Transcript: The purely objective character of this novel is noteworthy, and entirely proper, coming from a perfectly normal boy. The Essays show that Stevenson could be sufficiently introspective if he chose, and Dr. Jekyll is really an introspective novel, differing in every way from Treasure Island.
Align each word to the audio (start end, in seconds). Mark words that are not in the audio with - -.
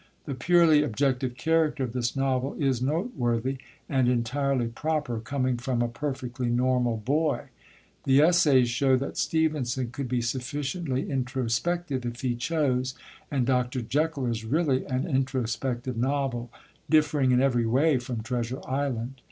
The 0.25 0.33
purely 0.33 0.81
objective 0.81 1.35
character 1.37 1.83
of 1.83 1.93
this 1.93 2.15
novel 2.15 2.55
is 2.57 2.81
noteworthy, 2.81 3.59
and 3.87 4.09
entirely 4.09 4.65
proper, 4.67 5.19
coming 5.19 5.57
from 5.57 5.83
a 5.83 5.87
perfectly 5.87 6.47
normal 6.49 6.97
boy. 6.97 7.49
The 8.05 8.21
Essays 8.21 8.67
show 8.67 8.97
that 8.97 9.15
Stevenson 9.15 9.91
could 9.91 10.07
be 10.07 10.19
sufficiently 10.21 11.07
introspective 11.11 12.03
if 12.03 12.21
he 12.21 12.33
chose, 12.33 12.95
and 13.29 13.45
Dr. 13.45 13.83
Jekyll 13.83 14.25
is 14.25 14.43
really 14.43 14.85
an 14.85 15.05
introspective 15.07 15.95
novel, 15.97 16.49
differing 16.89 17.29
in 17.31 17.39
every 17.39 17.67
way 17.67 17.99
from 17.99 18.23
Treasure 18.23 18.59
Island. 18.67 19.13